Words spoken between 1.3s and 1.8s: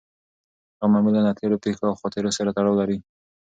تېرو